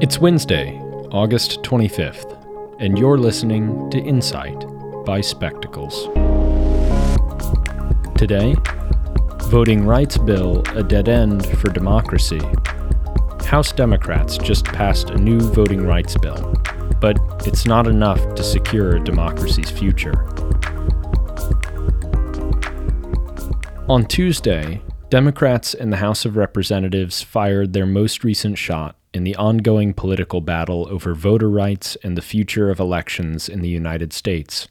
[0.00, 0.78] It's Wednesday,
[1.12, 2.34] August 25th,
[2.80, 4.64] and you're listening to Insight
[5.04, 6.06] by Spectacles.
[8.16, 8.56] Today,
[9.50, 12.40] Voting Rights Bill a Dead End for Democracy.
[13.44, 16.54] House Democrats just passed a new voting rights bill,
[16.98, 20.24] but it's not enough to secure democracy's future.
[23.86, 24.80] On Tuesday,
[25.10, 30.40] Democrats in the House of Representatives fired their most recent shot in the ongoing political
[30.40, 34.68] battle over voter rights and the future of elections in the United States.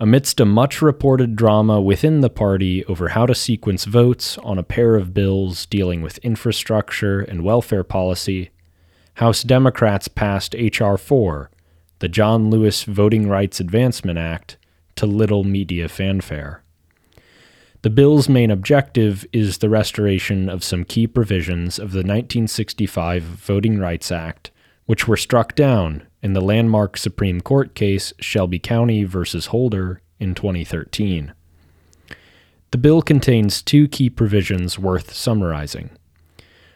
[0.00, 4.64] Amidst a much reported drama within the party over how to sequence votes on a
[4.64, 8.50] pair of bills dealing with infrastructure and welfare policy,
[9.14, 10.98] House Democrats passed H.R.
[10.98, 11.50] 4,
[12.00, 14.56] the John Lewis Voting Rights Advancement Act,
[14.96, 16.61] to little media fanfare.
[17.82, 23.80] The bill's main objective is the restoration of some key provisions of the 1965 Voting
[23.80, 24.52] Rights Act,
[24.86, 29.24] which were struck down in the landmark Supreme Court case Shelby County v.
[29.48, 31.32] Holder in 2013.
[32.70, 35.90] The bill contains two key provisions worth summarizing.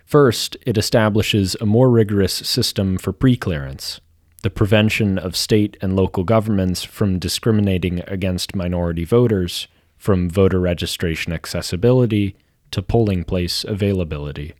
[0.05, 4.01] First, it establishes a more rigorous system for preclearance,
[4.43, 9.69] the prevention of state and local governments from discriminating against minority voters
[10.07, 12.37] from voter registration accessibility
[12.71, 14.55] to polling place availability.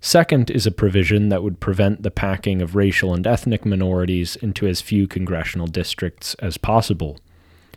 [0.00, 4.66] Second is a provision that would prevent the packing of racial and ethnic minorities into
[4.66, 7.18] as few congressional districts as possible,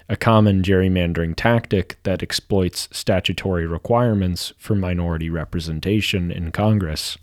[0.08, 7.18] a common gerrymandering tactic that exploits statutory requirements for minority representation in Congress.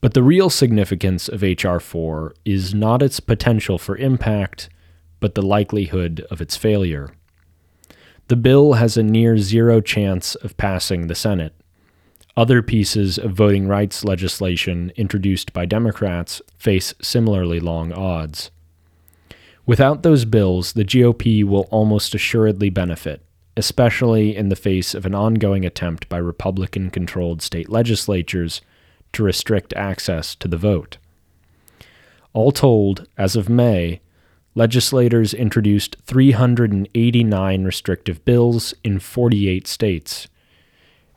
[0.00, 1.80] But the real significance of H.R.
[1.80, 4.70] 4 is not its potential for impact,
[5.20, 7.10] but the likelihood of its failure.
[8.28, 11.52] The bill has a near zero chance of passing the Senate.
[12.36, 18.50] Other pieces of voting rights legislation introduced by Democrats face similarly long odds.
[19.66, 23.22] Without those bills, the GOP will almost assuredly benefit,
[23.56, 28.62] especially in the face of an ongoing attempt by Republican controlled state legislatures
[29.12, 30.96] to restrict access to the vote.
[32.32, 34.00] All told, as of May,
[34.54, 40.28] legislators introduced 389 restrictive bills in 48 states.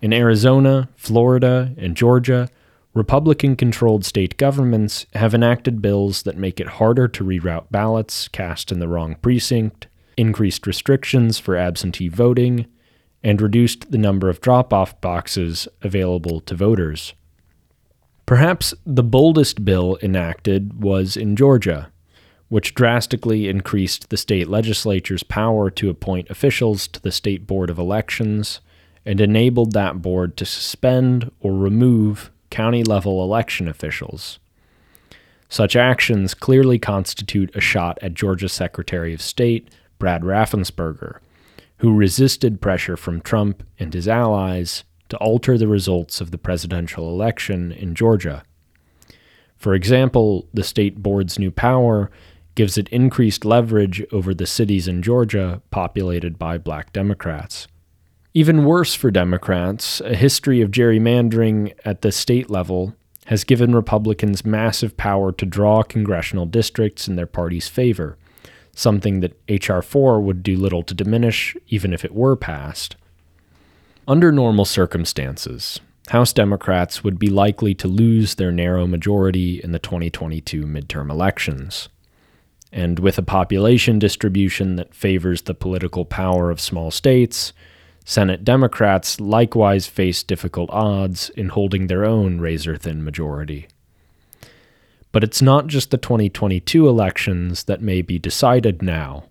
[0.01, 2.49] In Arizona, Florida, and Georgia,
[2.93, 8.71] Republican controlled state governments have enacted bills that make it harder to reroute ballots cast
[8.71, 9.87] in the wrong precinct,
[10.17, 12.65] increased restrictions for absentee voting,
[13.23, 17.13] and reduced the number of drop off boxes available to voters.
[18.25, 21.91] Perhaps the boldest bill enacted was in Georgia
[22.49, 27.77] which drastically increased the state legislature's power to appoint officials to the State Board of
[27.77, 28.61] Elections
[29.05, 34.39] and enabled that board to suspend or remove county level election officials.
[35.49, 39.69] Such actions clearly constitute a shot at Georgia Secretary of State
[39.99, 41.19] Brad Raffensperger,
[41.77, 47.09] who resisted pressure from Trump and his allies to alter the results of the presidential
[47.09, 48.43] election in Georgia.
[49.57, 52.11] For example, the state board's new power
[52.57, 57.67] gives it increased leverage over the cities in Georgia populated by black Democrats.
[58.33, 62.95] Even worse for Democrats, a history of gerrymandering at the state level
[63.27, 68.17] has given Republicans massive power to draw congressional districts in their party's favor,
[68.75, 69.83] something that H.R.
[69.83, 72.95] 4 would do little to diminish, even if it were passed.
[74.07, 79.79] Under normal circumstances, House Democrats would be likely to lose their narrow majority in the
[79.79, 81.89] 2022 midterm elections.
[82.71, 87.53] And with a population distribution that favors the political power of small states,
[88.03, 93.67] Senate Democrats likewise face difficult odds in holding their own razor thin majority.
[95.11, 99.25] But it's not just the 2022 elections that may be decided now,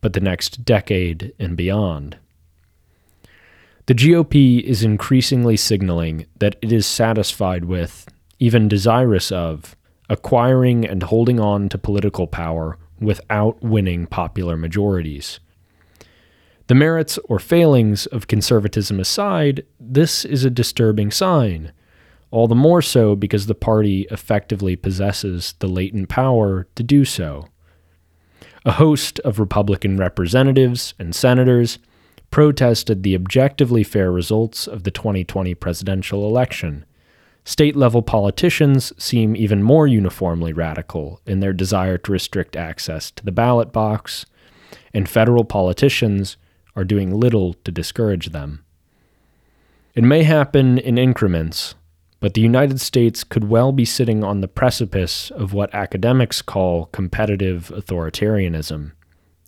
[0.00, 2.18] but the next decade and beyond.
[3.86, 8.08] The GOP is increasingly signaling that it is satisfied with,
[8.38, 9.76] even desirous of,
[10.12, 15.40] acquiring and holding on to political power without winning popular majorities.
[16.66, 21.72] The merits or failings of conservatism aside, this is a disturbing sign,
[22.30, 27.48] all the more so because the party effectively possesses the latent power to do so.
[28.66, 31.78] A host of Republican representatives and senators
[32.30, 36.84] protested the objectively fair results of the 2020 presidential election
[37.44, 43.24] State level politicians seem even more uniformly radical in their desire to restrict access to
[43.24, 44.26] the ballot box,
[44.94, 46.36] and federal politicians
[46.76, 48.64] are doing little to discourage them.
[49.94, 51.74] It may happen in increments,
[52.22, 56.86] But the United States could well be sitting on the precipice of what academics call
[56.86, 58.92] competitive authoritarianism,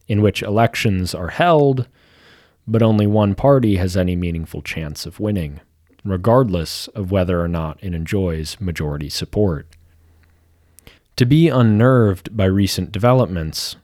[0.08, 1.86] in which elections are held,
[2.66, 5.60] but only one party has any meaningful chance of winning,
[6.04, 9.66] regardless of whether or not it enjoys majority support.
[11.16, 13.76] To be unnerved by recent developments,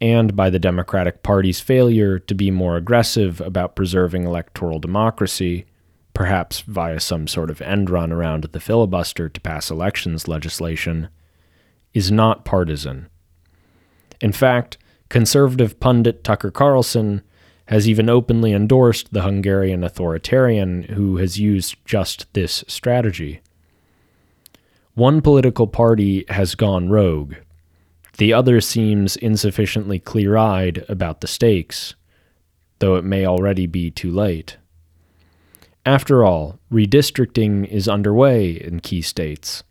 [0.00, 5.66] and by the Democratic Party's failure to be more aggressive about preserving electoral democracy,
[6.14, 11.08] perhaps via some sort of end run around the filibuster to pass elections legislation,
[11.94, 13.08] is not partisan.
[14.20, 14.78] In fact,
[15.08, 17.22] conservative pundit Tucker Carlson
[17.68, 23.40] has even openly endorsed the Hungarian authoritarian who has used just this strategy.
[24.94, 27.34] One political party has gone rogue,
[28.18, 31.94] the other seems insufficiently clear eyed about the stakes,
[32.80, 34.56] though it may already be too late.
[35.86, 39.62] After all, redistricting is underway in key states,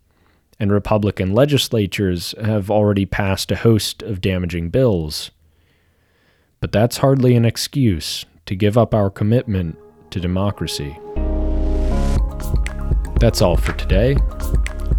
[0.58, 5.30] and Republican legislatures have already passed a host of damaging bills.
[6.60, 9.78] But that's hardly an excuse to give up our commitment
[10.10, 10.98] to democracy.
[13.20, 14.16] That's all for today.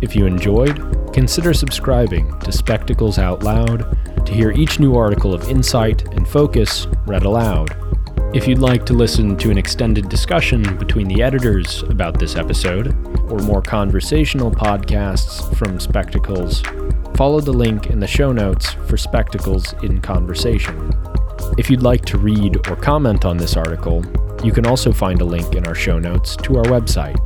[0.01, 5.49] If you enjoyed, consider subscribing to Spectacles Out Loud to hear each new article of
[5.49, 7.75] insight and focus read aloud.
[8.33, 12.95] If you'd like to listen to an extended discussion between the editors about this episode,
[13.29, 16.61] or more conversational podcasts from Spectacles,
[17.15, 20.93] follow the link in the show notes for Spectacles in Conversation.
[21.57, 24.05] If you'd like to read or comment on this article,
[24.43, 27.17] you can also find a link in our show notes to our website,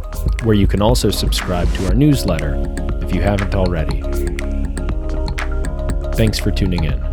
[0.44, 2.56] where you can also subscribe to our newsletter
[3.04, 4.02] if you haven't already.
[6.16, 7.13] Thanks for tuning in.